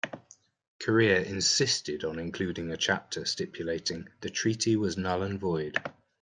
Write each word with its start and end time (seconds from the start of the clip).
Korea 0.79 1.21
insisted 1.21 2.03
on 2.03 2.17
including 2.17 2.71
a 2.71 2.75
chapter 2.75 3.23
stipulating 3.23 4.07
"The 4.21 4.31
treaty 4.31 4.75
was 4.75 4.97
null 4.97 5.21
and 5.21 5.39
void". 5.39 5.77